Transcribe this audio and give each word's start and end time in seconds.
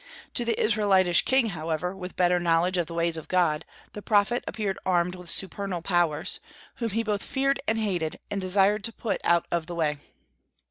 To 0.33 0.43
the 0.43 0.59
Israelitish 0.59 1.25
king, 1.25 1.49
however, 1.49 1.95
with 1.95 2.15
better 2.15 2.39
knowledge 2.39 2.75
of 2.75 2.87
the 2.87 2.95
ways 2.95 3.17
of 3.17 3.27
God, 3.27 3.65
the 3.93 4.01
prophet 4.01 4.43
appeared 4.47 4.79
armed 4.83 5.13
with 5.13 5.29
supernal 5.29 5.83
powers, 5.83 6.39
whom 6.77 6.89
he 6.89 7.03
both 7.03 7.21
feared 7.21 7.59
and 7.67 7.77
hated, 7.77 8.17
and 8.31 8.41
desired 8.41 8.83
to 8.85 8.93
put 8.93 9.21
out 9.23 9.45
of 9.51 9.67
the 9.67 9.75
way. 9.75 9.99